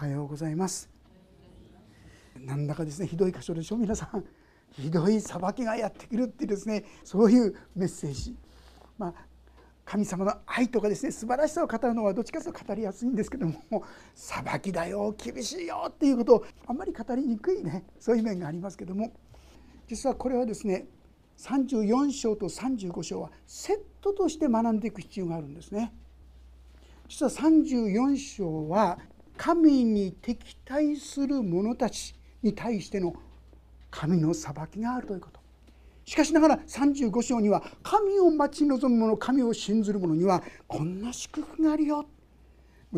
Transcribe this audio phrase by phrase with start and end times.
[0.00, 0.88] はようございます。
[2.38, 4.24] なんだかですねひどい箇所でしょ皆さん。
[4.70, 8.34] ひどい裁きがやってくるっていうですねそういうメッセージ。
[8.96, 9.14] まあ
[9.84, 13.84] 神様の愛とかですね素晴らしさを語るのはどっちかというと語りやすいんですけども
[14.14, 19.12] 裁きだよ厳しいよっていうことをあんまり語りにくいねそういう面がありますけども。
[19.86, 20.86] 実はこれはですね
[21.36, 25.92] 34章と35章はセットとして学んでいく必要があるんですね。
[27.06, 28.98] 実は34章は
[29.42, 33.14] 神に敵対する者たちに対しての
[33.90, 35.40] 神の裁きがあるということ。
[36.04, 42.04] しかしながら35章には神を待ち望む者神を信ずる者にはこんな祝福があるよ。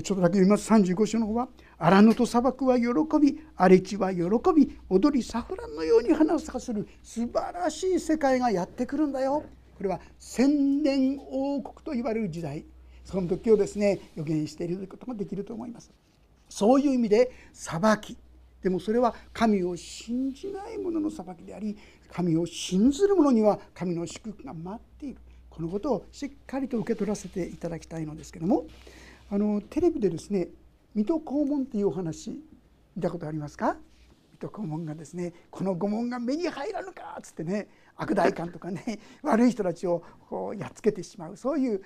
[0.02, 0.68] ちょっとだけ読みます。
[0.68, 2.86] 35章の方は「荒野と砂漠は喜
[3.20, 4.22] び荒れ地は喜
[4.52, 9.44] び踊りサフランのように花を咲かせる素晴らしい世界がやってくるんだよ」
[9.78, 12.64] これは千年王国と言われる時代。
[13.04, 15.92] その時をですね予言していることができると思います。
[16.52, 18.16] そういう意味で裁き。
[18.62, 21.76] でもそれは神を信じない者の裁きであり
[22.12, 25.20] 神を信ずる者には神の祝福が待っている。
[25.50, 28.66] このことをしっかりと受け取らせていただきたいのですけども。
[29.30, 30.48] あのテレビでですね
[30.94, 32.38] 水戸黄門っていうお話
[32.94, 33.78] 見たことありますか？
[34.32, 41.36] 水戸黄門がですねこの御門が目に入らぬかっつってね悪代官とかね悪い人たちをこうやっつけてしまう。
[41.38, 41.82] そういう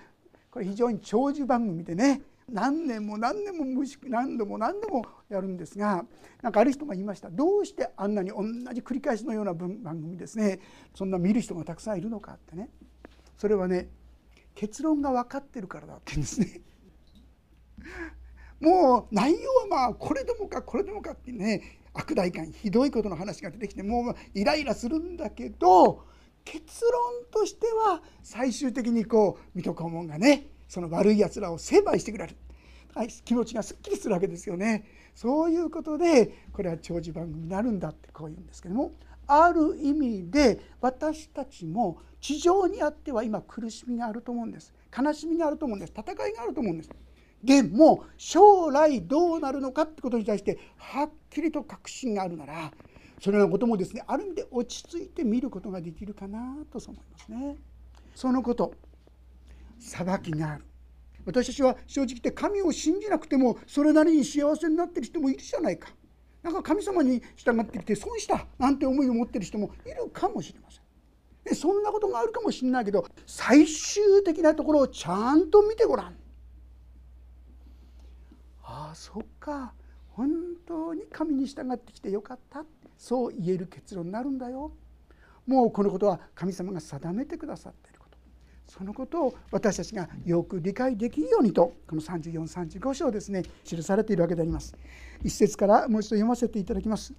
[0.50, 3.64] これ非常に長寿番組でね何年も何年も
[4.08, 6.04] 何度も何度もやるんですが
[6.42, 7.28] なんかある人が言いました。
[7.30, 10.60] どうしてあんなに同じ繰り返しのような番組ですね。
[10.94, 12.70] そんな見る人がたくさんいるのかってね。
[13.36, 13.88] それはね
[14.54, 16.60] 結論が分かってるからだって言うんですね。
[18.60, 26.04] もう内容はまあこれでもかこれでもかってね悪代官ひどいことの話が出てきてもうイライラするんだけど
[26.44, 32.36] 結論としては最終的にこう水戸黄門がねその悪いやつらを成敗してくれる、
[32.94, 34.84] はい、気持ちがすっきりするわけですよね。
[35.14, 38.92] そういうことでこれは長寿番組になるんだってこう言うんですけども
[39.26, 44.74] ある意味で私たちも地上にあっては今苦しみがあると思うんです。
[44.96, 45.92] 悲しみがあると思うんです。
[45.96, 46.90] 戦いがあると思うんです。
[47.42, 52.72] でも将来どうなるのかってことに対してはっきりと確信があるなら
[53.20, 57.56] そのようなこともですねある意味で落ち着いて見ることができるかなと思いますね。
[58.14, 58.72] そのこと。
[59.78, 60.64] 裁きがある。
[61.24, 65.88] 私たちは正直言って神を信じなくてもそれなりに幸せになってる人もいるじゃないか。
[66.42, 70.82] なんか神様に従ってきて損したなんて思いを持ってる人もいるかもしれません。
[71.42, 76.16] でそんなことがあるかもしれないけど最終的なところをちゃんと見てごらん。
[78.62, 79.74] ああそっか。
[80.10, 80.30] 本
[80.66, 82.64] 当に神に従ってきてよかった。
[82.96, 84.72] そう言える結論になるんだよ。
[85.46, 87.95] もうこのことは神様が定めてくださってる。
[88.68, 94.74] そのことを私たちがよく理解できるようにとこの3435章ですね記されているわけであります。
[95.22, 97.14] 一節からもう一度読ませていただきます。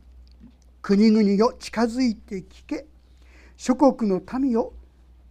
[0.81, 2.85] 国々よ近づいて聞け。
[3.55, 4.73] 諸国の民よ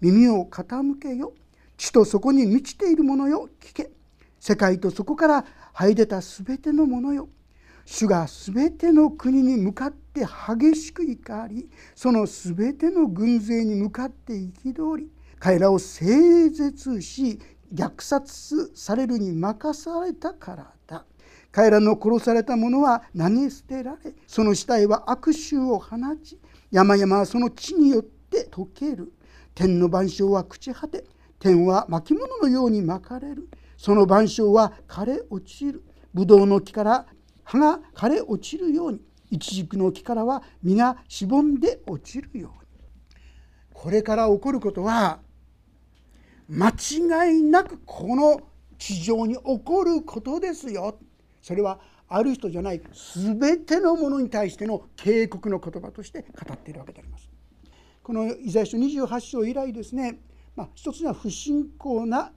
[0.00, 1.32] 耳を傾けよ。
[1.76, 3.90] 地とそこに満ちているものよ聞け。
[4.40, 5.44] 世界とそこから
[5.74, 7.28] 這い出たすべてのものよ。
[7.84, 15.10] 主がすべての国に向かって激しく怒りそのすべての軍勢に向かって憤り。
[15.38, 17.38] 彼らを整絶し
[17.72, 21.04] 虐殺されるに任されたからだ。
[21.52, 26.38] 彼らの殺された者は投げ捨てられその死体は悪臭を放ち
[26.70, 29.12] 山々はその地によって溶ける。
[29.54, 31.04] 天の万象は朽ち果て
[31.38, 33.48] 天は巻物のように巻かれる。
[33.76, 35.82] その万象は枯れ落ちる。
[36.12, 37.06] ブドウの木から
[37.44, 42.66] 葉が枯れ落ちるようにイチジクの木からは実がしぼんで落ちるように。
[43.72, 45.20] これから起こることは
[46.48, 48.40] 間違いなくこの
[48.78, 50.98] 地上に起こることですよ。
[51.42, 52.80] それはある人じゃない
[53.14, 57.28] 全てのものに対しての警告の言葉として語っているわけであります。
[58.02, 60.20] このイザヤ書28章以来ですね、
[60.54, 62.30] まあ、一つには不信仰な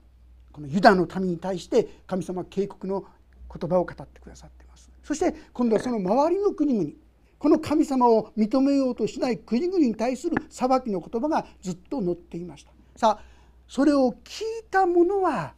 [0.50, 3.04] このユダの民に対して神様は警告の
[3.52, 4.90] 言葉を語ってくださっています。
[5.04, 6.90] そして今度はその周りの国々
[7.38, 12.72] この神様を認めようとしない国々に対する裁きの言葉がずっと載っていました。
[12.96, 13.29] さあ
[13.70, 15.54] それを聞いた者は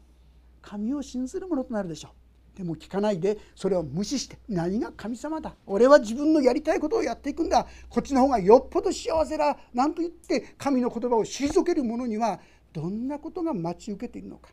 [0.61, 2.11] 神を信ずるものとなるでしょ
[2.55, 2.59] う。
[2.59, 5.57] でも聞かないでそれを無視して何が神様だ。
[5.65, 7.67] 俺は自分のやりたいことをやっていくんだ。
[7.89, 9.57] こっちの方がよっぽど幸せだ。
[9.73, 12.39] なんと言って神の言葉を退ける者には
[12.75, 14.51] どんなことが待ち受けているのか。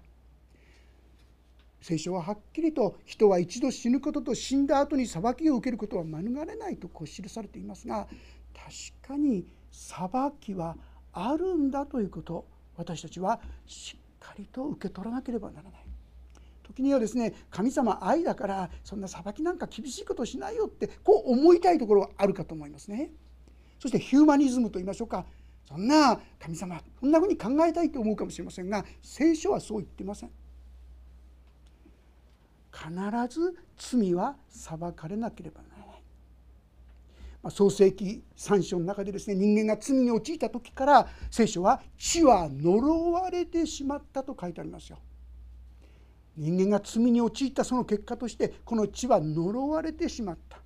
[1.81, 8.07] 聖書ははっきりと人は一度死ぬことと死んだ後に裁きを受けることは免れないとこう記されていますが
[8.53, 10.09] 確かに裁
[10.39, 10.77] きは
[11.11, 12.58] あるんだということ。
[12.79, 15.85] 私たちはしっかりと受け取らなければならない。
[16.63, 23.11] 時にはですね神様愛だからそんな裁きなんか厳しいことしないよってこう思いたいところがあるかと思いますね。
[23.79, 25.25] そしてヒューマニズムと言いましょうか
[25.67, 30.31] そんな神様そんなふうに考えたいと思うかもしれませんが聖書はそう言ってません。
[32.71, 32.89] 必
[33.29, 35.78] ず罪は裁かれなければならない。
[37.41, 44.99] ま、創世記3章の中でですね人間が罪に陥った時から聖書は「地は呪われてしまった」と書いてありますよ。
[46.35, 50.59] 人間が罪に陥ったその結果としてこの地は呪われてしまった。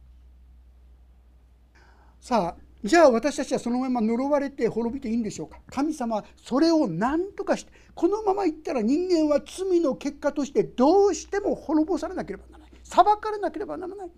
[2.20, 5.60] さあじゃあ私たちはそのまま呪われて滅びていいんでしょうか。
[5.68, 12.72] 神様はそれを何とかしてこのままいったら人間は罪の結果としてどうしても滅ぼされなければならない。
[12.84, 14.12] 裁かれなければならない。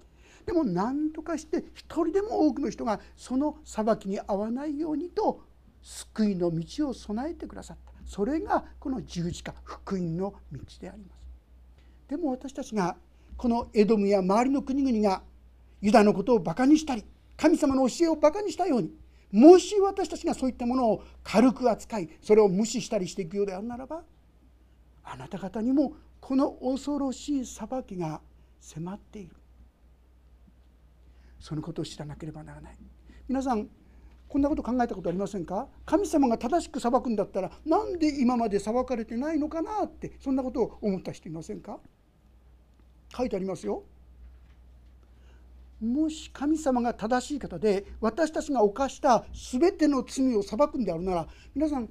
[0.45, 5.41] でも何とかして一人でも多くの人がその裁きに遭わないようにと
[5.81, 7.91] 救いの道を備えてくださった。
[8.05, 11.21] それがこの十字架福音の道であります。
[12.07, 12.95] でも私たちが
[13.35, 15.23] このエドムや周りの国々が
[15.81, 17.03] ユダのことをバカにしたり
[17.35, 18.91] 神様の教えをバカにしたように
[19.31, 24.03] もし私たちがそういったものを軽く扱いそれを無視したりしていくようであるならば
[25.03, 28.21] あなた方にもこの恐ろしい裁きが
[28.59, 29.35] 迫っている。
[31.45, 32.75] そのことを知らなければならない。
[33.27, 33.67] 皆さん
[34.27, 35.67] こんなこと考えたことありませんか？
[35.85, 41.77] 神様が正しく裁くんだったらなんで今まで裁かれてないのかなってそんなことを思った人いませんか？
[43.15, 43.83] 書いてありますよ。
[45.79, 51.87] もし神様が正しい方で私たちが犯した全ての罪を裁くんであるなら皆さん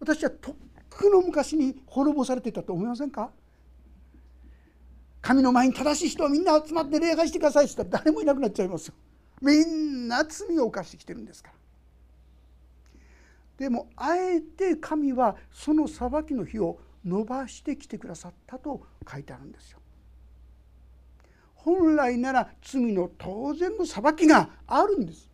[0.00, 0.54] 私はとっ
[0.88, 3.30] くの昔に滅ぼされてたと思いませんか？
[5.24, 8.94] 神の前に正しい人はみんな集まって礼拝してくださいって言ったら誰もいなくなっちゃいますよ。
[9.40, 11.54] みんな罪を犯してきてるんですから。
[13.56, 19.78] でもあえて神はその裁きの日を伸ばしてきてくださったと書いてあるんですよ。
[21.54, 25.30] 本来なら罪の当然の裁きがあるんです。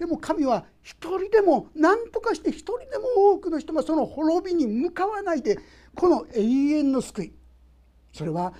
[0.00, 5.60] でも神は一人でも何とかして一人でも多くの人がその滅びに向かわないで
[5.94, 7.32] この永遠の救い
[8.12, 8.52] それは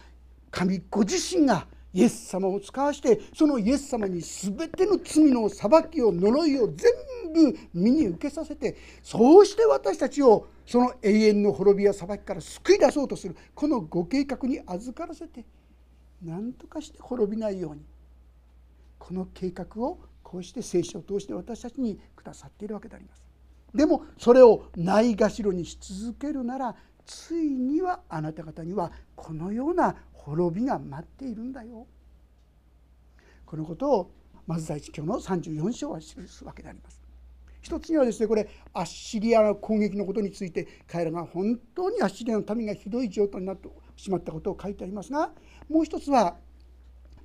[0.50, 6.90] 神ご自身がイエス様を使わしてそのイエス様に全ての罪の裁きを呪いを全
[7.34, 15.44] 部身に受けさせてそうして私たちをその永遠の滅びや裁きから救い出そうとするこのご計画に預からせて
[16.22, 17.82] 何とかして滅びないように
[18.98, 23.22] この計画をこうして聖書を通して私たちにくださっているわけであります。
[23.74, 26.76] でもそれをないがしろにし続けるなら
[27.06, 31.86] ついにはあなた方にはこのような滅びが待っているんだよ。
[33.44, 34.10] このことを
[34.46, 37.00] まず第一教の34章は記すわけであります。
[37.60, 45.30] 一つにはですねこれアッシリアの攻撃のことについて彼らが本当にアッシリアの民がひどい状態になってしまったことを書いてありますが
[45.68, 46.36] もう一つは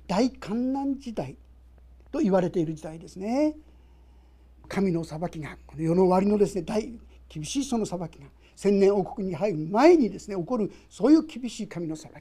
[0.06, 1.36] 大観難時代
[2.12, 3.56] と言われている時代ですね。
[4.68, 6.98] 神の裁きがこの世の終わりのですね大
[7.28, 8.26] 厳しいその裁きが
[8.58, 12.14] 千年王国に入る前にですね起こるそういう厳しい神の裁き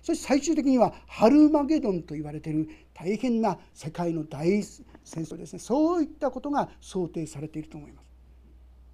[0.00, 4.86] そして最終的にはハルマゲドンと言われている大変な世界の大戦
[5.24, 8.12] 争ですねそういったことが想定されていると思います。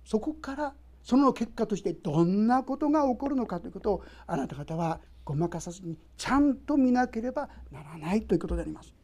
[0.07, 8.95] そこからその結果としてどんなことが起こるのかということをあなた方はごまかさずにちゃんと見なければならないということであります。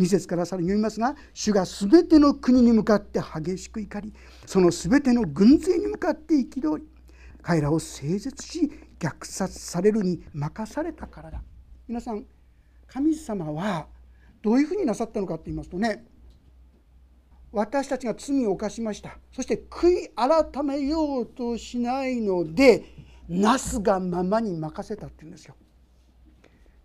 [0.00, 4.12] 2節からさらに読みますが主が全ての国に向かって激しく怒り
[4.46, 6.84] その全ての軍勢に向かって憤り
[7.42, 11.42] 彼らを整絶し虐殺されるに任されたからだ
[11.86, 12.24] 皆さん
[12.86, 13.86] 神様は
[14.42, 16.04] どういうふうになさったのかと言いますとね
[17.52, 22.84] 私たちが罪を犯しましたそして悔い改めようとしないので
[23.30, 25.54] なすがままに任せたっていうんですよ。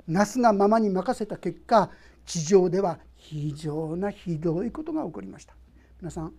[0.07, 1.89] なすがままに任せた結果
[2.25, 5.55] 地上では非常なひどいことが起こりました。
[6.01, 6.33] 皆さん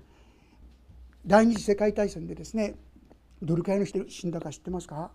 [1.26, 2.74] 第二次世界大戦でですね
[3.42, 5.10] どれくらいの人死んだか知ってますか？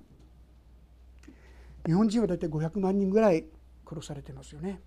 [1.86, 3.46] 日本人は大体500万人ぐらい
[3.88, 4.80] 殺されてますよね。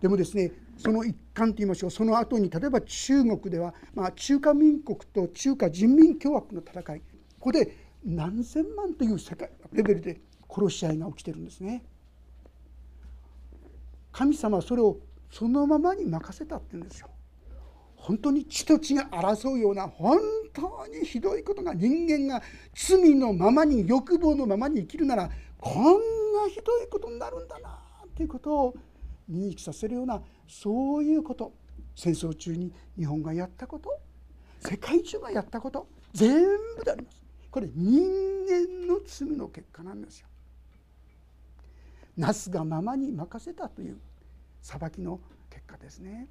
[0.00, 1.90] でもですねその一環といいましょう。
[1.90, 7.00] その後に例えば中国では、まあ、中華民国と中華人民共和国の戦い。
[7.00, 7.04] こ
[7.38, 11.84] こで何千万という世界レベルで殺し合いが起きてるんですね。
[14.12, 14.98] 神様はそれを
[15.30, 17.08] そのままに任せたって言うんですよ。
[17.96, 20.18] 本当に血と血が争うような本
[20.54, 22.42] 当にひどいことが人間が
[22.74, 25.82] 罪のままに欲望のままに生きるならこん
[26.32, 27.78] なひどいことになるんだな
[28.16, 28.74] ということを
[29.30, 31.52] 認識させるようなそういうこと
[31.94, 33.90] 戦争中に日本がやったこと
[34.60, 36.32] 世界中がやったこと全
[36.78, 37.22] 部であります。
[37.50, 38.00] これ人
[38.48, 40.28] 間の罪の結果なんですよ。
[42.16, 43.98] なすがままに任せたという
[44.62, 46.28] 裁きの結果ですね。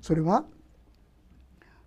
[0.00, 0.44] それは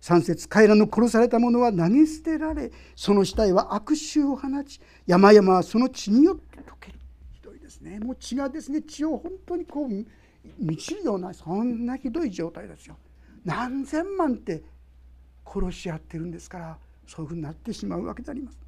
[0.00, 6.98] 3節彼らの殺された者は投げ捨てられその死体は悪臭を放ち山々はその血によって溶ける。
[7.32, 8.00] ひどいですね。
[8.00, 9.88] もう血がですね血を本当にこう
[10.58, 12.96] 満ちるようなそんなひどい状態ですよ。
[13.44, 14.62] 何千万って
[15.46, 18.58] 殺し合ってるんですからそういうふうになってしまうわけであります。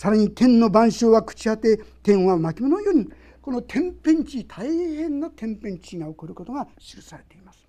[0.00, 3.10] さらに天の万象は朽ち果て天は巻物のように
[3.42, 7.68] この天変地大変な天変地が起こることが記されています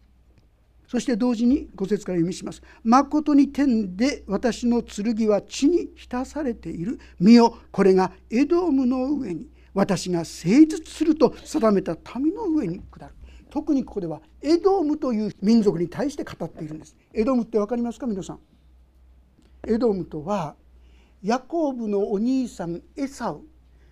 [0.88, 2.62] そして同時に五節から読みします。
[2.84, 7.00] 誠に天で私の剣は地に浸されている。
[7.18, 13.14] 見よ、これがエドムの上に私が誠実すると定めた民の上に下る。
[13.50, 16.94] 特にここではエドムという民族に対して語っているんです。
[17.14, 18.40] エドムって分かりますか皆さん？
[19.66, 20.58] エドムとは
[21.24, 23.42] ヤコブのお兄さんエサウ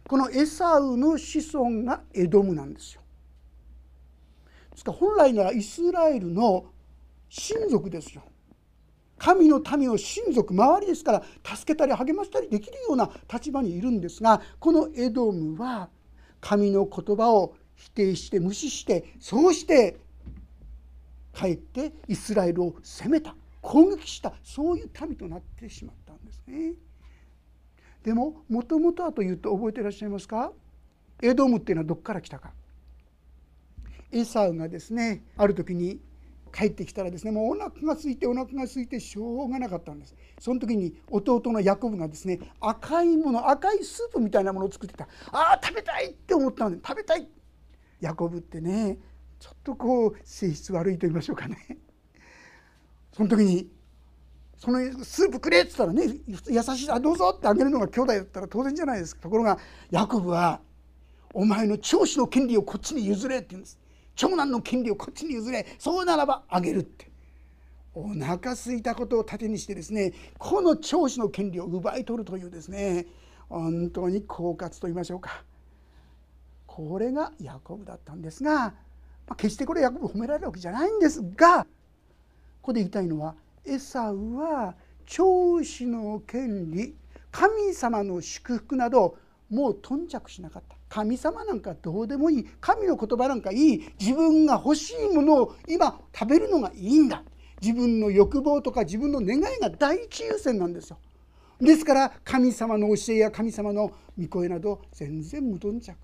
[0.07, 3.01] このエサウの子孫がエドムなんですよ。
[4.71, 6.65] ですから本来ならイスラエルの
[7.29, 8.23] 親族ですよ
[9.17, 15.89] 神の民を親族周りですから助けたり励ましたりできるような立場にいるんですがこのエドムは
[16.41, 19.97] 神の言葉を否定して無視してそうして
[21.33, 26.73] かえってイスラエルを攻めた攻撃したそういう民となってしまったんですね。
[28.03, 30.51] でももともとはというと覚えていらっしゃいますか？
[31.21, 32.53] エドムっていうのはどこから来たか？
[34.11, 35.99] エサウがですねある時に
[36.51, 40.15] 帰ってきたらですねもうお腹が空いてお腹が空いてしょうがなかったんです。
[40.39, 45.07] その時に弟のヤコブがですね赤いもの赤いスープみたいなものを作ってた。
[45.31, 47.27] ああ食べたいって思ったんで食べたい。
[48.01, 48.97] ヤコブってね
[49.39, 51.77] ちょっとこう性質悪いと言いましょうかね。
[53.13, 53.67] その時に
[54.59, 59.21] そのスープくれって言ったらね優しいあどうぞってあげるのが兄弟だったら当然じゃないですか。
[59.21, 59.57] ところが
[59.89, 60.59] ヤコブは
[61.33, 63.79] お前の長子の権利をこっちに譲れって言うんです。
[64.15, 65.65] 長男の権利をこっちに譲れ。
[65.79, 67.09] そうならばあげるって。
[67.93, 73.07] お腹すいたことを盾にしてですねこの長子の権利を奪い取るというですね
[73.49, 75.43] 本当に狡猾と言いましょうか。
[76.67, 78.73] これがヤコブだったんですが、ま
[79.29, 81.67] あ、決してこれヤコブ褒められるわけじゃないんですがこ
[82.61, 83.35] こで言いたいのは
[83.69, 86.95] エサウは長子の権利
[87.31, 89.17] 神様の祝福など
[89.49, 90.75] もう頓着しなかった。
[90.89, 92.47] 神様なんかどうでもいい。
[92.59, 93.93] 神の言葉なんかいい。
[93.99, 97.23] 自分が欲しいものを今食べるのがいいんだ。
[97.61, 100.97] 自分の欲望とか自分の願いが第一優先なんですよ。
[101.61, 105.95] ですから神様の教えや神様の御声など全然無頓着。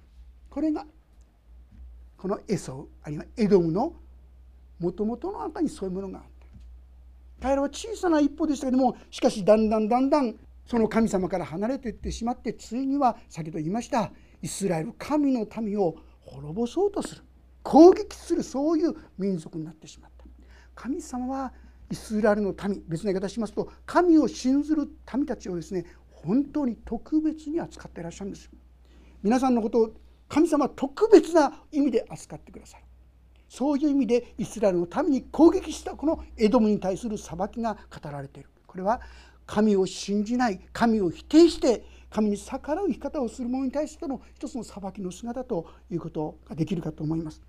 [0.50, 0.86] これが
[2.18, 3.94] このエソあるいはエドムの
[4.80, 6.26] もともとの中にそういうものがあっ
[7.40, 14.12] た彼らは小さな一歩でしたけどもしかしだんだんだんだんその神様から離れていってしまってついには先ほど言いました
[14.42, 17.22] イスラエル神の民を滅ぼそうとする
[17.64, 20.26] 攻撃するそういう民族になってしまった。
[20.76, 21.54] 神様は
[21.90, 28.50] イスラエルの民別な言い方しますと神を信ずる民たちをですね本当に特別に扱っていらっしゃるんです。
[29.24, 29.94] 皆さんのことを
[30.28, 32.85] 神様は特別な意味で扱ってください
[33.56, 38.50] そういう意味でイスラエルの民に攻撃したこのエドムに対する裁きが語られている。
[38.68, 39.00] これは
[39.46, 47.42] 神を信じない神を否定して神に逆らう生き方をする者に対しての一つの裁きの姿ということができるかと思います。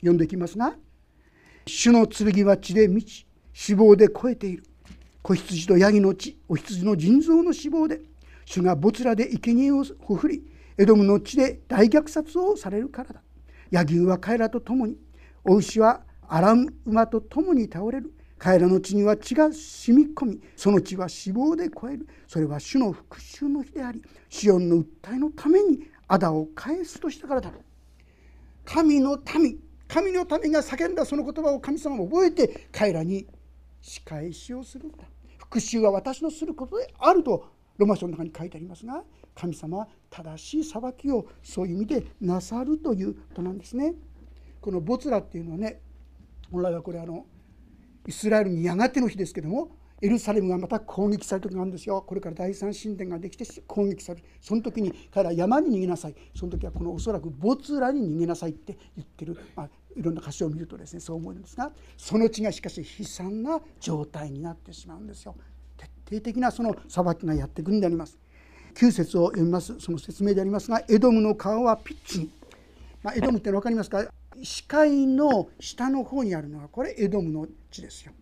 [0.00, 0.76] 読んでいきますが
[1.66, 4.64] 「主の剣は血で満ち死亡で超えている」
[5.22, 8.02] 「子羊とヤギの血お羊の腎臓の脂肪で
[8.44, 10.44] 主が没らで生贄をほふり
[10.76, 13.22] エドムの地で大虐殺をされるからだ」
[13.72, 14.98] 「野牛は彼らと共に
[15.44, 22.08] お牛はアラム馬と共に倒れる」彼らの血には血が染み込みその血は死亡で超える。
[22.26, 27.52] それは主の復讐の日でありシオンの訴えのために仇を返すとしたからだ
[28.64, 33.28] 神の民神の民が叫んだその言葉を神様が覚えて彼らに
[33.80, 35.04] 仕返しをするんだ。
[35.38, 37.46] 復讐は私のすることであると
[37.78, 39.04] ロマ書の中に書いてありますが
[39.36, 43.94] 神様は正しい裁きをそういう意味でなさるということなんですね。
[44.62, 45.80] このボツラっていうのはね
[46.50, 47.26] 本来はこれあの
[48.06, 52.02] イスラエルにやがての日ですけどもエルサレムがまた攻撃される時があるんですよ。
[52.04, 54.26] これから第三神殿ができて攻撃される。
[54.40, 56.14] その時に彼ら山に逃げなさい。
[56.34, 65.36] その時はこのおそらくボツラに逃げなさいって言ってる、まあ、いろんな箇所を見るとですねそう思うんですがその地がしかし悲惨な状態になってしまうんですよ。
[65.76, 68.18] 徹底的なその裁きがやってくるんであります。
[68.74, 69.78] 9節を読みます。
[69.78, 72.18] その説明でありますがエドムの顔はピッチ。
[72.18, 72.30] に、
[73.04, 74.04] まあ、エドムって分かりますか？
[74.42, 78.12] 視界の下の方にあるのはこれエドムの地ですよ。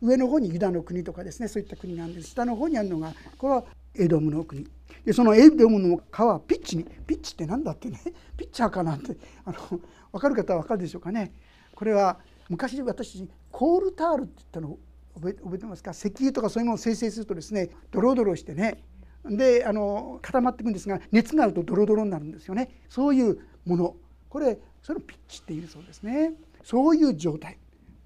[0.00, 2.28] 上の方にユダの国とかですねそういった国なんです。
[2.30, 4.66] 下の方にあるのがこれはエドムの国。
[5.04, 8.00] でそのエドムの川ピッチにピッチって何だってね
[8.36, 9.80] ピッチャーかなんてあの
[10.12, 11.32] 分かる方は分かるでしょうかね。
[11.74, 12.18] これは
[12.48, 14.78] 昔私コールタールって言ったの
[15.14, 15.92] 覚え覚えてますか？
[15.92, 18.82] 石油とかそういうものを生成するとですねドロドロしてね。
[19.24, 22.70] であの固まっていくんですが熱があるとドロドロになるんですよね。
[22.88, 23.96] そういうもの。
[24.28, 26.34] これそれをピッチっていうそうですね。
[26.62, 27.58] そういう状態。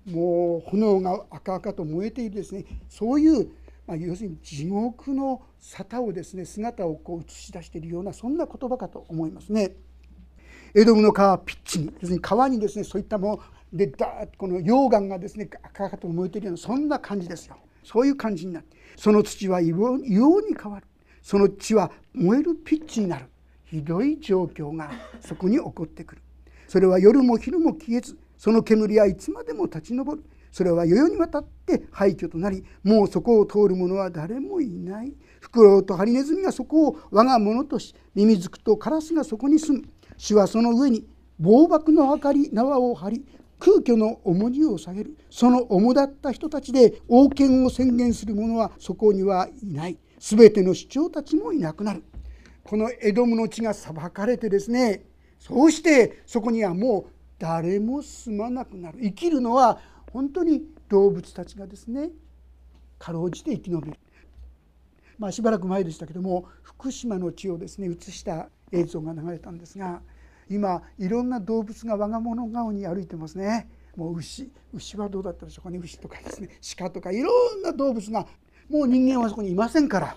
[0.06, 2.64] もう炎が赤々と燃えているですね。
[2.88, 3.48] そういう、
[3.86, 9.72] まあ、要するに地獄の沙汰をですね姿をこう映し出しているようなそんな言葉かと思いますね。
[10.74, 13.42] エドムの川ピッチに要するに川にですねそういったもの
[13.72, 17.56] でダーッとこの溶岩がですね赤々と燃えているようなそんな感じですよ。
[17.82, 20.12] そういう感じになってその土は硫黄
[20.46, 20.86] に変わる。
[21.22, 23.26] その地は燃えるピッチになる。
[23.64, 24.90] ひどい状況が
[25.20, 26.22] そこに起こってくる。
[26.68, 30.22] それは夜も昼も消えずその煙はいつまでも立ち上る。
[30.52, 35.12] それは世々にわたって廃墟となりもうそこを通る者は誰もいない。
[35.40, 39.84] フクロウとハリネズミがそこを我が物としミミズクとカラスがそこに住む。
[40.16, 41.06] 主はその上に
[41.38, 43.26] 暴漠の明かり縄を張り
[43.58, 45.16] 空虚の重荷を下げる。
[45.30, 49.98] その主だった人たちで王権を宣言する者はそこにはいない。
[50.18, 52.02] 全ての主張たちもいなくなる。
[52.64, 55.04] このエドムの地が裁かれてですね
[55.46, 58.98] そうしてそこにはもう誰も住まなくなる。
[59.00, 59.78] 生きるのは
[60.12, 62.10] 本当に動物たちがですね
[62.98, 63.98] かろうじて生き延びる、
[65.18, 70.00] まあ、しばらく前でしたけども福島の地をですね映した映像が流れたんですが
[70.50, 73.70] 今いろんな動物が我が物顔に歩いてますね。
[73.94, 75.78] もう牛牛はどうだったでしょうかね。
[75.78, 78.26] 牛とかですね鹿とかいろんな動物が。
[78.68, 80.16] もう人間はそこにいませんから。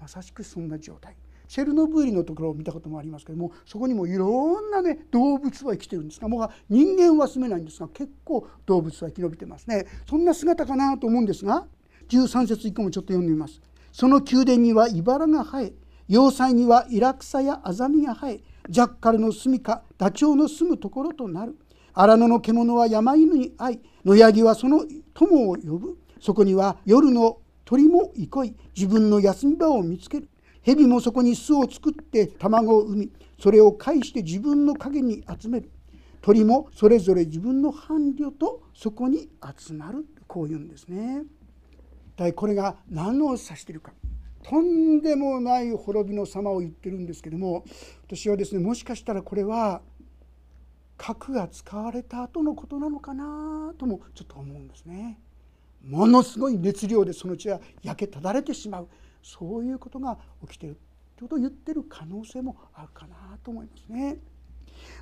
[0.00, 1.16] まさしくそんな状態。
[1.52, 9.84] チェルノブイリのところを見たこともありますけどもそこにもいろんなね動物は生きてるんですがもう人間は住めないんですが結構動物は生き延びてますね。
[10.08, 11.66] そんな姿かなと思うんですが
[12.08, 13.60] 13節以降もちょっと読んでみます。
[13.92, 15.72] その宮殿には茨が生え
[16.08, 18.40] 要塞にはイラクサやアザミが生え
[18.70, 21.58] ジャッカルの住みかダチョウの住むところとなる。
[21.92, 25.98] 荒野の獣は山犬に会い野ヤギはその友を呼ぶ。
[26.18, 28.56] そこには夜の鳥も憩い。
[28.74, 30.30] 自分の休み場を見つける。
[30.64, 35.70] 蛇もそこに巣を作って卵を産みそれを介して自分の影に集める
[36.20, 41.24] 鳥もそれぞれ自分の伴侶とそこに集まるこう言うんですね。
[42.16, 43.92] 一これが何を指しているか
[44.44, 47.64] とんでもない滅びの様を言ってるんですけども
[48.06, 49.80] 私はですねもしかしたらこれは
[50.96, 55.18] 核が使われた後のことなのかなともちょっと思うんですね。
[55.84, 58.88] ものすごい熱量でその地は焼けただれてしまう
[59.22, 60.78] そういうことが起きている
[61.16, 64.18] ということを言ってる可能性もあるかなと思いますね。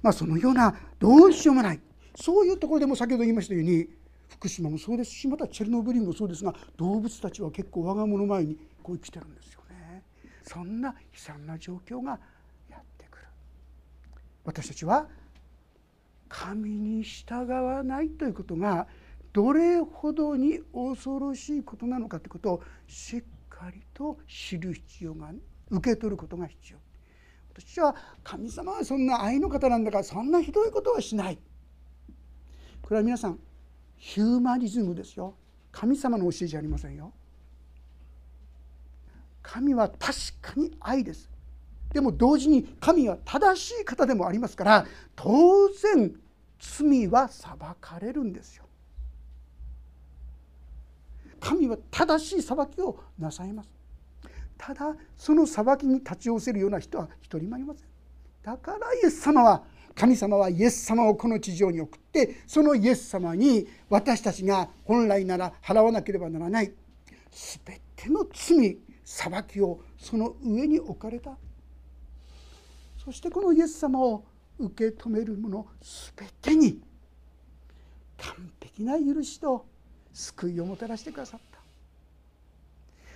[0.02, 1.80] まあ、そのようなどうしようもない
[2.14, 3.88] そういうところでも先ほど言いましたように
[4.28, 10.02] 福島もそうですしまたチェルノブイリもそうですが動物たちは結構我が物前にこう生きてるんですよね。
[10.42, 12.18] そんな悲惨な状況が
[12.68, 13.24] やってくる。
[14.44, 15.09] 私たちは
[16.28, 18.87] 神に従わないということが
[19.33, 23.22] どれほどに恐ろしいことなのかということをしっ
[23.61, 25.31] かりと知る必要が
[25.68, 26.79] 受け取ることが必要。
[27.53, 27.94] 私は
[28.25, 31.38] 神様はそんな愛の方なんだからそんなひどいことはしない。
[32.81, 33.38] これは皆さん
[33.96, 35.35] ヒューマニズムですよ。
[35.70, 37.12] 神様の教えじゃありませんよ。
[39.42, 41.29] 神は確かに愛です。
[41.92, 46.14] でも同時に神は正しい方でもありますから当然
[46.59, 48.69] 罪は裁かれるんですよ。
[51.40, 53.70] 神は正しい裁きをなさいます。
[54.59, 57.85] ただその裁きに立ち寄せるような人は一人もいません。
[58.42, 59.62] だからイエス様は
[59.94, 66.72] 神様はイエス様をこの地上に送ってそのイエス様に私たちが本来なら払わなければならない。
[67.64, 71.37] 全ての罪裁きをその上に置かれた。
[73.03, 74.24] そしてこのイエス様を
[74.59, 75.66] 受け止める者
[76.14, 76.83] 全てに
[78.18, 79.66] 完璧な許しと
[80.20, 81.59] 救いをもたらしてくださった。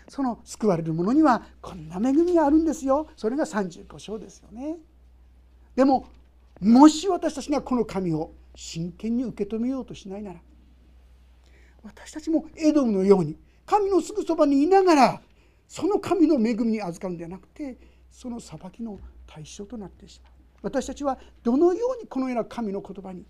[0.09, 3.09] その救われる者にはこんな恵みがあるんですよ。
[3.17, 4.77] それが35章ですよね。
[5.75, 6.07] でも
[6.61, 10.40] もし私たちがこの神を真剣に受け止めようとしないなら
[11.83, 13.37] 私たちもエドムのように
[13.67, 15.21] 神のすぐそばにいながら
[15.67, 17.77] その神の恵みに預かるんではなくて
[18.11, 20.33] その裁きの対象となってしまう。
[20.62, 23.27] 私たちはどのようにこのような神の言葉に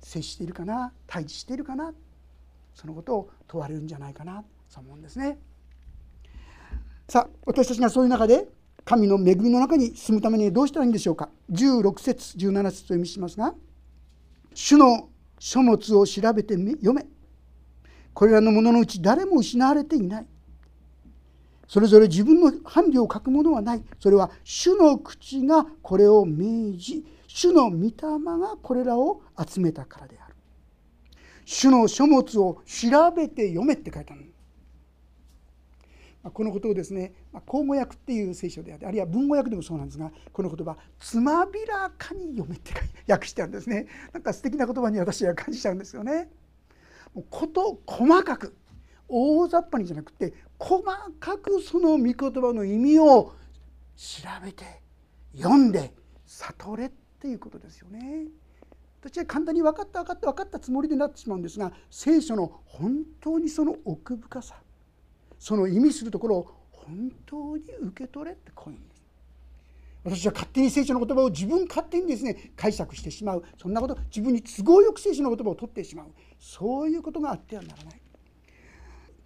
[0.00, 1.92] 接しているかな対峙しているかな
[2.74, 5.38] そのことを問われるんじゃないかなと思うんですね。
[7.08, 8.48] さあ私たちがそういう中で
[8.84, 11.28] 神の恵みの中に住むためにどうしたらいいんでしょうか。
[11.50, 13.54] 16節17節と読みしますが
[14.54, 15.08] 「主の
[15.38, 17.06] 書物を調べて読め」
[18.14, 20.26] これらのもののうち誰も失われていない。
[21.68, 23.84] それぞれ自分の伴侶を書くものはない。
[23.98, 27.92] それは主の口がこれを命じ主の御霊
[28.38, 30.21] がこれらを集めたからである。
[31.44, 34.32] 主の書物を調べて読めって書いてある
[36.30, 37.12] このことをですね
[37.46, 42.72] 口語訳っていう聖書であってあるいは文語訳でもそうなんですがこの言葉「つまびらかに読め」って
[43.10, 46.30] 訳してあるんですねなんか素敵な言葉に私は感じちゃうんですよね。
[47.28, 48.54] こと細かく
[49.08, 50.82] 大雑把にじゃなくて細
[51.20, 53.34] かくその御言葉の意味を
[53.96, 54.64] 調べて
[55.36, 55.92] 読んで
[56.24, 58.28] 悟れっていうことですよね。
[59.02, 64.54] 私は簡単に分かった分かった分かったつもりでなってしまうんですが聖書の本当にその奥深さ
[65.38, 69.02] その意味するところを本当に受け取れってこういうんです。
[70.04, 76.06] 私は勝手に聖書の言葉を自分勝手にですね解釈してしまうそんなこと自分に都合よく聖書の言葉を取ってしまう
[76.40, 78.00] そういうことがあってはならない。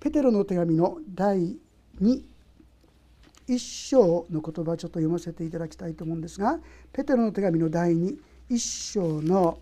[0.01, 1.57] ペテロの手紙の第
[2.01, 2.23] 2
[3.49, 6.59] 一章の言葉ちょっと読ませていただきたいと思うんですが
[6.93, 8.17] ペテロの手紙の第2
[8.49, 9.59] 一章の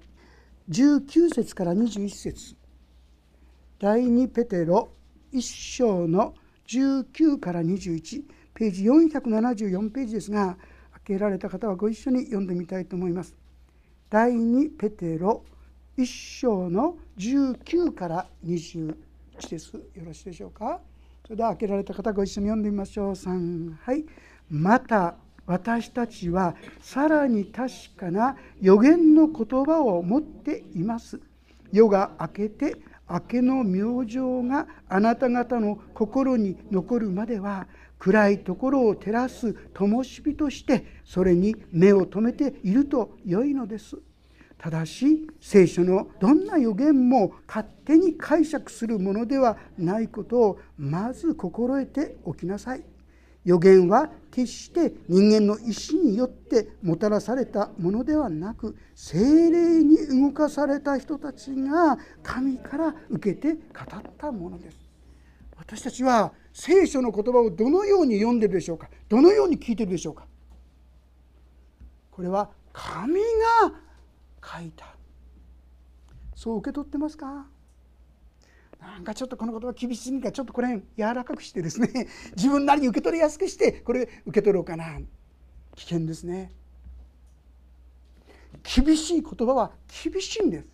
[0.69, 2.55] 19節から21節
[3.79, 4.91] 第2ペテロ
[5.33, 5.41] 1
[5.77, 6.35] 章の
[6.69, 10.59] 19から21ページ474ページですが
[11.07, 13.35] 開けられた方はご一緒に読んでみたいと思います。
[14.11, 15.43] 第2ペテロ
[15.97, 16.07] 1
[16.41, 18.95] 章の19から21
[19.49, 19.77] です。
[19.77, 20.81] よろしいでしょうか。
[21.25, 23.13] それでは開けられた方ご一緒に読んでみましょう。
[23.13, 24.05] 3はい。
[24.51, 31.21] また私たちはさらに確かな予言の言葉を持っています。
[31.73, 32.77] 夜が明けて
[33.09, 37.67] 明けの明星があなた方の心に残るまでは
[37.99, 43.99] 暗いところを照らす灯火としてそれに目を留めていると良いのです。
[44.57, 52.83] ただし聖書のどんな予言も勝手に解釈するものではないことをまず心得ておきなさい。
[53.45, 64.79] 予言は決して人間の意思によってもたらされたものではなく精霊に動かされた人たちが神から受けて語ったものです。
[65.57, 68.89] 私たちは聖書の言葉をどのように読んでるでしょうか。
[69.09, 70.27] どのように聞いてるでしょうか。
[72.11, 73.21] これは神が
[74.43, 74.97] 書いた。
[76.35, 77.47] そう受け取ってますか？
[78.85, 85.01] なんかちょっとこの言葉厳しすぎるからちょっとこれ柔らかくしてですね 自分なりに受け取りやすくしてこれ受け取ろうかな。
[85.75, 86.53] 危険ですね。
[88.63, 89.73] 厳しい言葉は
[90.05, 90.67] 厳しいんです。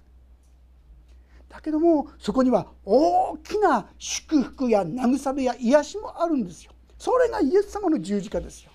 [1.48, 6.72] だけどもそこには大きな祝福や慰めや癒しもあるんですよ。
[6.98, 8.70] それがイエス様の十字架ですよ。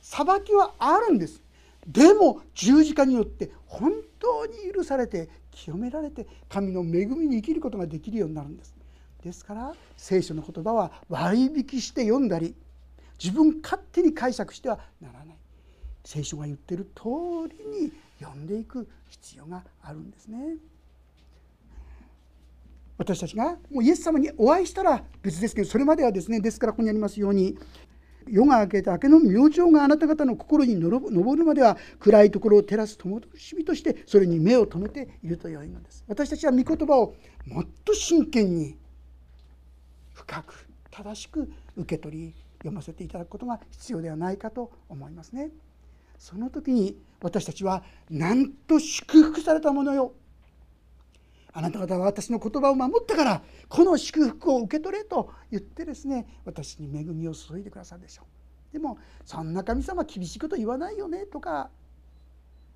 [0.00, 1.42] 裁きはあるんです。
[1.86, 8.74] でも十字架によって本当に許されて清められて神の恵みに生きることができるようになるんです。
[9.22, 12.54] ですから聖書の言葉は割引して読んだり
[13.22, 15.36] 自分勝手に解釈してはならない。
[16.04, 20.56] 聖書が言ってる通りに読んでいく必要があるんですね。
[22.96, 27.58] 私たちがもうイエス様にお会いしたら別ですけどそれまではですねですからここにありますように
[28.28, 36.04] 夜が明けて明けの明星があなた方の心に昇るまでは暗いところを照らす灯火としてそれに目を留めていると良いのです。
[36.08, 37.14] 私たちは御言葉を
[37.46, 38.76] もっと真剣に
[40.12, 45.50] 深く正しく受け取り読ませていただくことが必要ではないかと思いますね。
[46.18, 50.12] その時に私たちはなんと祝福されたものよ。
[51.56, 58.24] あなた方は私の言葉を守ったからこの祝福を受け取れと言ってですね私に恵みを注いでくださるでしょ
[58.70, 58.72] う。
[58.72, 61.70] でもそんな神様厳しいこと言わないよねとか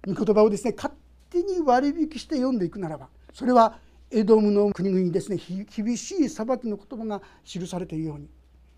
[0.07, 0.95] 御言葉をですね勝
[1.29, 3.81] 手に割引して読んでいくならばそれは
[4.13, 5.39] エドムの国々にですね
[5.77, 8.29] 厳しい裁きの言葉が記されているように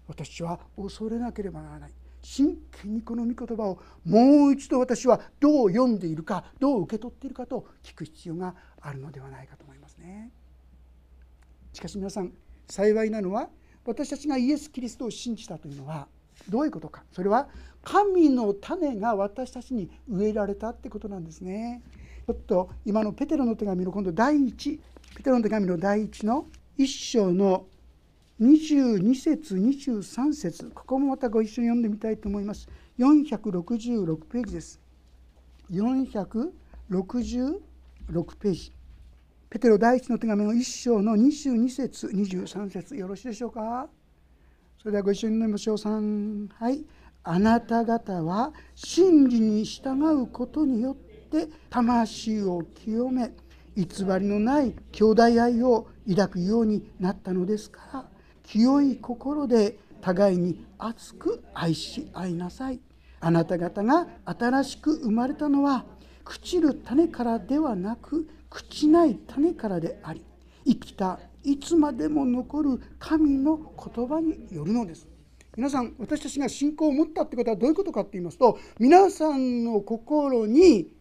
[0.08, 1.92] 私は恐れなければならない。
[2.22, 9.79] 真剣にこの御言葉をもう一度私はどう読んでいるかどう受け取っているかと聞く必要があるのではないかと思います。
[10.00, 10.30] ね。
[11.72, 12.32] しかし皆さん
[12.68, 13.48] 幸いなのは
[13.84, 16.08] 私たちがイエス・キリストを信じたというのは
[16.48, 17.48] どういうことかそれは
[17.82, 21.82] 神の種が私たちに植えられたってことなんですね。
[22.26, 24.78] ちょっと今のペテロの手紙の今度第1
[25.16, 26.46] ペテロの手紙の第1の
[26.78, 27.66] 1章の
[28.40, 34.80] 22節23節ここもまたご一緒に読んでみたいと思います466ページです
[35.70, 37.60] 466
[38.38, 38.72] ページ
[39.50, 43.88] ペテロ第一の手紙の1章の22節23節よろしいでしょうか？
[44.78, 45.74] それではご一緒に読みましょう。
[45.74, 46.84] 3はい。
[47.24, 53.32] あなた方は真理に従うことによって魂を清め
[53.74, 53.86] 偽
[54.20, 58.04] りのない兄弟愛を抱くようになったのですから
[58.44, 62.78] 清い心で互いに熱く愛し合いなさい。
[63.18, 65.86] あなた方が新しく生まれたのは
[66.24, 70.22] 朽ちる種からではなく朽ちない種からであり
[70.66, 75.08] 生きたいつまでも残る神の言葉によるのです。
[75.56, 80.92] 皆さん私たちが信仰を持ったってことはどういうことかって言いますと皆さんの心に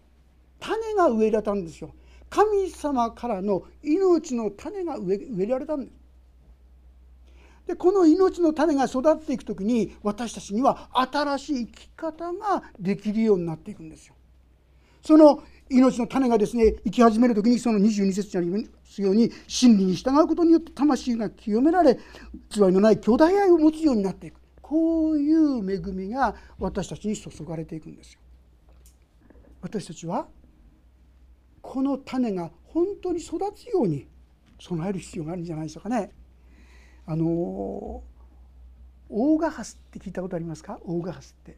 [0.60, 1.94] 種が植えられたんですよ。
[2.30, 6.00] 神様からの命の種が植えられたんです。
[7.68, 14.16] でこの命の種が育っていく時に私たちには新しい生き方ができるようになっていくんですよ。
[15.04, 21.96] その命の種がですね生き始める時にその22節にありますように真理に従うことによって魂が清められ
[22.50, 28.20] 偽りのない兄弟愛を持つようになっていくこういう恵みが私たちに注がれていくんですよ。
[29.62, 30.28] 私たちは
[31.62, 34.08] この種が本当に育つように
[34.60, 36.12] 備える必要があるんじゃないでしょうかね。
[37.06, 38.04] あの
[39.10, 40.80] 大賀ハスって聞いたことありますか？
[40.86, 41.58] 大賀ハスって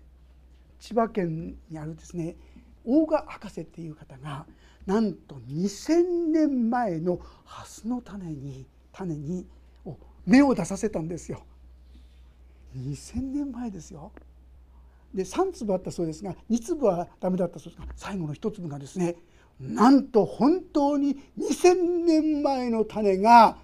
[0.80, 2.38] 千葉県にあるですね
[2.86, 4.46] 大賀博士っていう方が
[4.86, 9.46] なんと2,000年前のハスの種に種に
[10.26, 11.44] 芽を出させたんですよ。
[12.76, 14.12] 2,000年前ですよ。
[15.13, 19.17] で3粒あったそうですが2粒はダメだったそうですが最後の1粒がですね
[19.60, 23.58] なんと本当に2,000年前の種が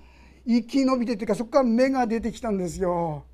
[0.46, 3.26] 生き延びてというかそこから芽が出てきたんですよ。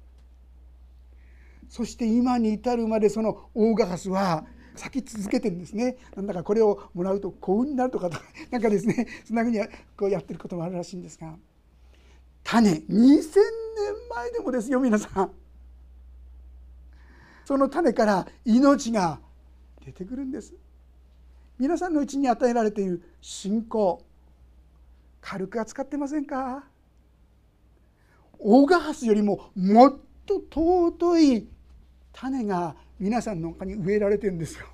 [1.70, 5.98] そして今に至るまでその大ガラスは咲き続けてるんですね。
[6.16, 8.18] なんだかこれをもらうと幸運になるとかと
[8.52, 9.60] なんかですねそんなふうに
[9.98, 11.36] こうやってることもあるらしいんですが。
[12.44, 13.30] 種2000年
[14.10, 15.32] 前でもですよ皆さん。
[17.46, 19.20] その種から命が
[19.86, 20.54] 出てくるんです。
[21.60, 24.04] 皆さんのうちに与えられている信仰
[25.22, 26.66] 軽く扱ってませんか？
[28.40, 31.48] オガハスよりももっと尊い
[32.12, 34.66] 種が皆さんの中に植えられてるんですよ。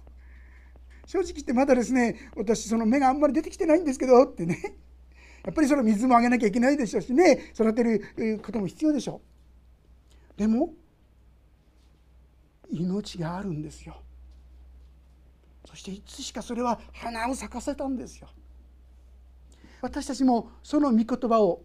[1.08, 4.76] 正直言ってまだですね私その芽があんまり出てきてないんですけどってね
[5.44, 9.22] やっぱりその水もあげなきゃいけないでしょうしね育てることも必要でしょ
[10.38, 10.40] う。
[10.40, 10.76] でも
[12.70, 14.00] 命があるんですよ。
[15.66, 18.30] そしていつしかそれは花を咲かせたんですよ。
[19.82, 21.64] 私たちもその御言葉を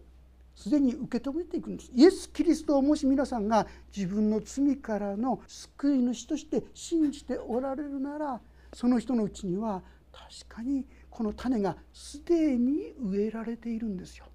[0.55, 8.39] すでに受け止めていくんですイエス・キリストをもし皆さんが自分の罪からの救い主として信じておられるなら
[8.73, 14.25] その人のうちには確かにこの種がすでに植えられているんですよ。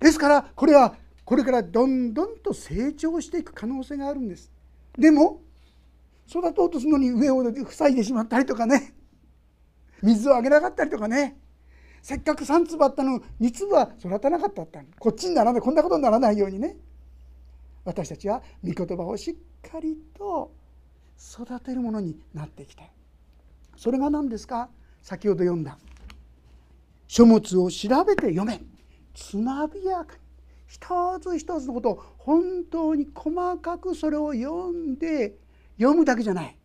[0.00, 4.50] ですからこれはこれからどんどんと成長していく可能性があるんです。
[4.96, 5.40] でも
[6.28, 8.94] 育とうとするのに上を塞いでしまったりとかね
[10.02, 11.38] 水をあげなかったりとかね
[12.02, 16.76] せっかく3粒あったの2粒は育たなかったったこっちにならないこんなことにならないようにね。
[17.84, 20.52] 私たちは御言葉をしっかりと
[21.18, 22.90] 育てるものになっていきたい。
[23.76, 24.68] それが何ですか？
[25.02, 25.78] 先ほど読んだ。
[27.06, 28.60] 書物を調べて読め。
[29.14, 30.20] つまびやかに。
[30.66, 35.34] 一つ一つのことを本当に細かくそれを読んで
[35.78, 36.56] 読むだけじゃない。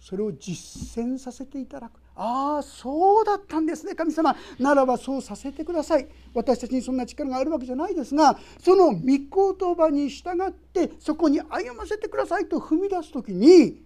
[0.00, 2.00] それを実践させていただく。
[2.16, 4.36] ああそうだったんですね神様。
[4.58, 6.06] ならばそうさせてください。
[6.32, 9.28] 私たちにそんな力があるわけじゃないですがその御言
[9.76, 13.82] 葉に従ってそこに歩ませてくださいと踏み出す時に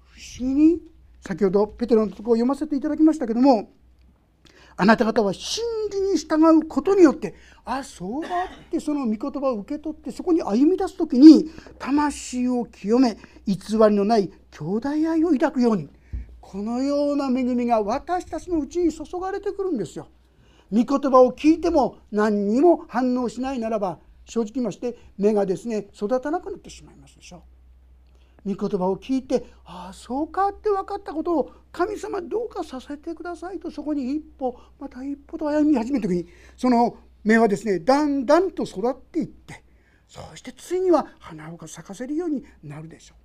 [0.00, 0.80] 不思議に
[1.20, 3.70] 先ほどペテロのとこを読ませていただきましたけども
[4.76, 15.88] あなた方は真理に従うことによってあそうだってその御言葉を受け取ってそこに歩み出す時に魂を清め偽りのない兄弟愛を抱くように
[16.50, 20.08] このような恵みが私たちのうちに注がれてくるんですよ。
[20.72, 27.42] 御言葉を聞いても何にも反応しないならば正直言いまして目がですね育たなくなってしまいますでしょ
[28.46, 28.54] う。
[28.54, 39.62] 御言葉を聞いてああそうかって分かったことを神様どうかさせてくださいとそこに一歩また一歩と歩み始めた時にその目はですねだんだんと育っていって
[40.06, 43.16] そしてついには花を咲かせるようになるでしょ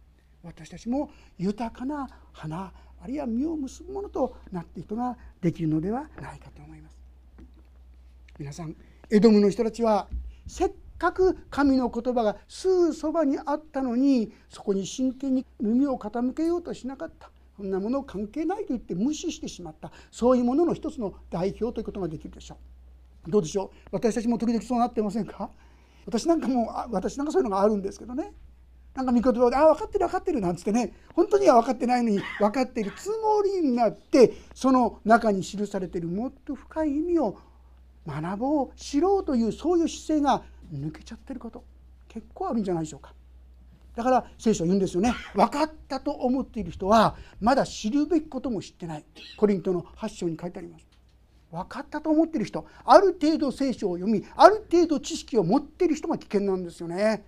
[0.43, 0.47] う。
[0.47, 6.95] 私たちも豊かな花あるいは実を結ぶものとなっていくことができるのではないかと思います。
[8.39, 8.73] 皆さん
[9.09, 10.07] エドムの人たちは
[10.47, 17.29] せっかく神の言葉がすぐそばにあったのにそこに真剣に耳を傾けようとしなかった。
[17.57, 19.91] そんなもの関係ないと言って無視してしまった。
[20.09, 22.57] そういうものの一つの代表ということができるでしょ
[23.27, 23.29] う。
[23.29, 23.69] どうでしょう？
[23.91, 25.49] 私たちも時々そうなってませんか？
[26.05, 28.31] 私なんかも私なんかそういうのがあるんですけどね。
[28.95, 37.37] なんか御言葉で「あ分かってる分かってる」なんつってね本当には分かってないのに分かっているつもりになってその中に記されているもっと深い意味を
[38.05, 41.63] 学ぼう知ろうというそういう姿勢が抜けちゃってること
[42.07, 43.13] 結構あるんじゃないでしょうか。
[43.95, 45.13] だから聖書は言うんですよね。
[45.35, 49.05] 分かったと思っている人はまだ知るべきことも知ってない。
[49.37, 50.85] コリントの8章に書いてあります。
[51.51, 57.23] 分かったと思っている人ある程度聖書を読みある程度知識を持っている人が危険なんですよね。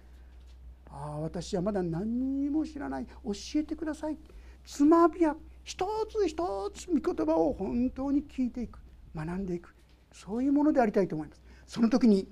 [0.97, 3.05] ああ私はまだ何にも知らない。
[3.05, 4.17] 教えてください。
[4.65, 8.79] つまびや一つ一つ御言葉を本当に聞いていく。
[9.13, 9.75] 学んでいく。
[10.13, 11.41] そういうものでありたいと思います。
[11.67, 12.27] その時に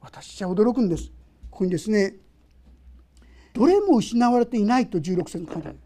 [0.00, 1.10] 私は驚くんです。
[1.50, 2.14] ここにですね
[3.52, 5.78] どれも失われていないと16節に書いてある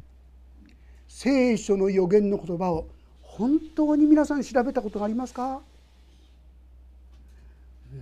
[1.09, 2.87] 聖書の予言の言葉を
[3.22, 5.62] 本当に皆さん調べたことがありますか？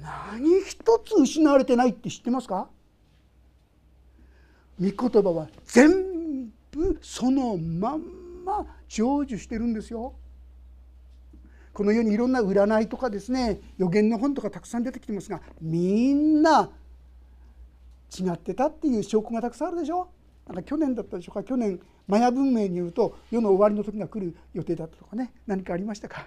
[0.03, 2.68] 何一つ失われてないって知ってますか？
[4.81, 8.03] 御言葉は全部そのまん
[8.45, 10.15] ま成就してるんですよ。
[11.73, 16.71] この世にいろんな占いとかですね予言の本とかたくさん出てきてますがみんな
[18.19, 20.09] 違ってたっていう証拠がたくさんあるでしょ。
[20.47, 21.45] なんか去年だったでしょうか。
[21.45, 25.33] 去年マヤ文明によると世の終わりの時が来る予定だったとかね。
[25.47, 26.27] 何かありましたか。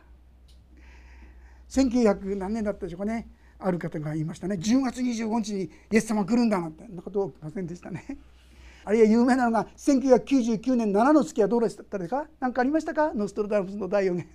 [1.70, 3.28] 1900何年だったでしょうかね。
[3.60, 4.56] ある方が言いましたね。
[4.56, 8.18] 10月25日にイエス様来るんだなんてなことはませんでしたね。
[8.84, 11.98] あるいは有名なのが1999年7の月はどうでした？
[11.98, 13.14] ですか何かありましたか？
[13.14, 14.28] ノストロダムスの第4言。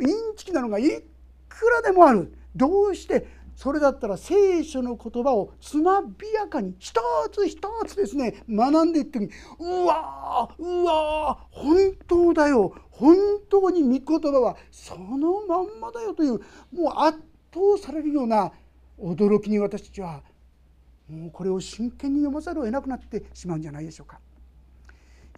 [0.00, 0.82] インチキなのがい
[1.48, 2.32] くらでもある。
[2.54, 3.26] どうして？
[3.54, 7.00] それだったら聖書の言葉をつまびやかに一
[7.32, 12.74] つ一つですね学んでいってうわうわ本当だよ。
[12.90, 13.16] 本
[13.48, 16.32] 当に御言葉はそのまんまだよという
[16.70, 17.18] もう圧
[17.56, 18.52] 倒されるような
[18.98, 20.22] 驚きに私たちは
[21.08, 24.20] もうこれを真剣に読まざるを得なくなってしまうんじゃないでしょうか。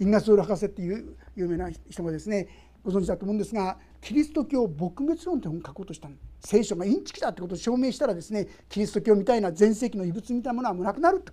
[0.00, 2.48] インガスール博士っていう有名な人がですね
[2.84, 6.08] ご存知だと思うんですがキリスト教撲滅論という本を書こうとした
[6.40, 11.32] 聖書がインチキだってことを証明したらですねキリスト教みたいな全盛期の異物みたいなものはもうなくなるって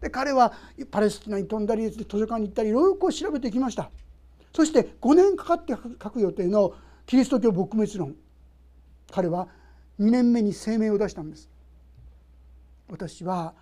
[0.00, 0.52] で彼は
[0.90, 3.90] パレスチナに飛んだり図書館に行ったりいろいろこう調べてきました。
[4.54, 6.74] そして5年かかって書く予定の
[7.06, 8.16] キリスト教撲滅論。
[9.12, 9.48] 彼は
[10.00, 11.48] 2年目に声明を出したんです。
[12.88, 13.54] 私は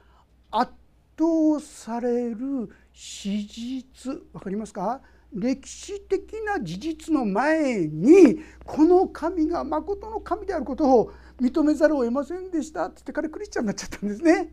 [0.50, 0.72] 圧
[1.18, 5.00] 倒される史実分かりますか？
[5.32, 14.52] 歴史的な事実の前にこの神がまことの神であることを認めざるを得ませんでしたって言って彼クリスチャンになっちゃったんですね。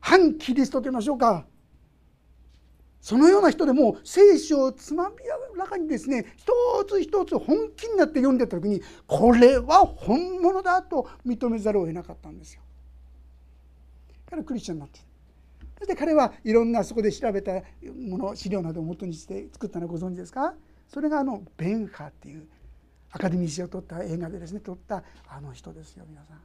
[0.00, 1.46] 反キリストと言いましょうか。
[3.00, 5.16] そのような人でも聖書をつまび
[5.56, 6.52] らかにですね一
[6.88, 12.62] つ一つ本気になって読んでた時にこれは本物だと認めざるを得なかったんですよ。
[14.28, 15.00] からクリスチャンになって
[15.78, 17.52] そして彼はいろんなそこで調べた
[18.08, 20.54] もの資料などを元にして作ったのをご存知ですか？
[20.88, 22.46] それがあのベンハーっていう
[23.12, 26.40] アカデミー賞を取った映画でですね撮ったあの人ですよ皆さん。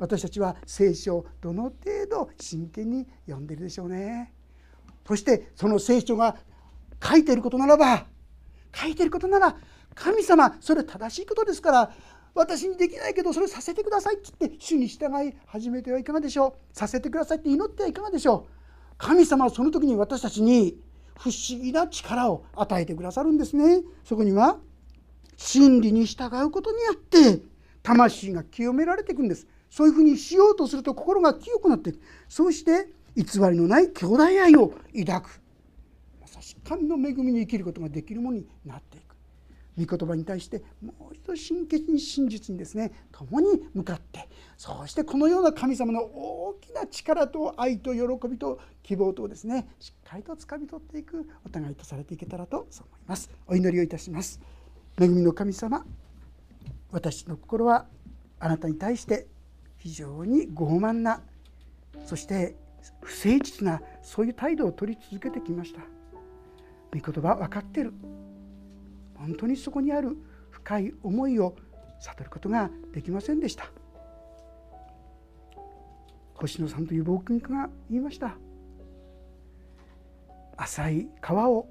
[0.00, 1.74] 私たちは聖書をどの程
[2.10, 4.32] 度真剣に読んでるでしょうね。
[5.08, 6.36] そしてその聖書が
[7.02, 8.04] 書いていることならば
[8.74, 9.56] 書いていることなら
[9.94, 11.92] 神様それ正しいことですから
[12.34, 16.76] 私にできないけどそれさせてくださいって言って主に従い始めてはいかがでしょう。
[16.76, 18.52] させてくださいって祈ってはいかがでしょう。
[18.98, 20.78] 神様はその時に私たちに
[21.18, 23.82] 不思議な力を与えてくださるんですね。
[24.04, 24.58] そこには
[25.36, 27.42] 真理に従うことによって
[27.82, 29.46] 魂が清められていくんです。
[29.70, 32.00] そういうふうにしようとすると心が清くなっていく。
[32.28, 35.40] そうして偽りのない兄弟愛を抱く。
[36.20, 39.08] まさしく神の恵みに生きることができるものになっていく。
[39.76, 53.30] 御言葉に対してもう一度真剣に真実にですね共に向かってそしてこのような神様の大きな力と愛と喜びと希望とをですねしっかりとつかみ取っていくお互いとされていけたらとそう思います。
[53.46, 54.40] お祈りをいたします。
[55.00, 55.84] 恵みの神様
[56.90, 57.86] 私の心は
[58.40, 59.28] あなたに対して
[59.76, 61.22] 非常に傲慢な
[62.04, 62.56] そして
[63.00, 65.80] 不誠実なそういう態度を取り続けてきました。
[66.92, 67.92] 御言葉分かってる。
[69.14, 70.16] 本当にそこにある
[70.50, 71.56] 深い思いを
[72.00, 73.66] 悟ることができませんでした。
[76.34, 78.36] 星野さんという冒険家が言いました。
[80.56, 81.68] 浅い川を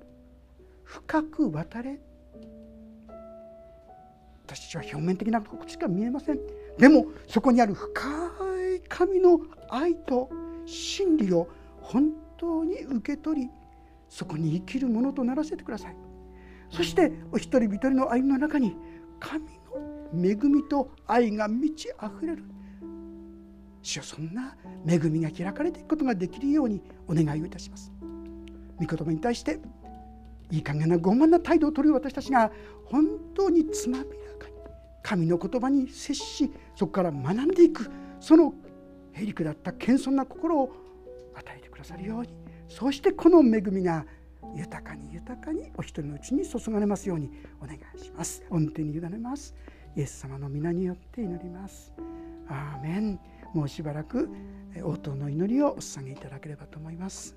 [0.83, 1.99] 深く渡れ。
[4.45, 6.39] 私たちは表面的なことしか見えません。
[6.77, 8.01] でもそこにある深
[8.75, 9.39] い神の
[9.69, 10.29] 愛と
[10.67, 11.47] 真理を
[11.81, 13.49] 本当に受け取り
[14.09, 15.95] そこに生きるものとならせてください。
[16.69, 18.75] そしてお一人一人の歩みの中に
[19.19, 19.49] 神の
[20.13, 22.43] 恵みと愛が満ち溢れる。
[23.81, 24.55] 主よそんな
[24.85, 27.91] 恵みが開かれていくことができるようにお願いをいたします。
[28.79, 29.59] 御言葉に対して
[30.51, 32.51] いい加減な傲慢な態度を取る私たちが
[32.85, 34.53] 本当につまびらかに
[35.03, 37.89] 神の言葉に接しそこから学んでいく。
[38.19, 38.53] その
[39.17, 40.73] へりくだった謙遜な心を
[41.35, 42.29] 与えてくださるように。
[42.69, 44.05] そしてこの恵みが
[44.55, 47.31] 豊かに豊かにお一人のうちに注がれますように。
[47.61, 48.43] お願いします。
[48.49, 49.55] 御手に委ねます。
[49.95, 51.93] イエス様の皆によって祈ります。
[52.47, 53.19] アーメン。
[53.53, 54.29] もうしばらく
[54.83, 57.35] 応答の祈りをお捧げいただければと思います。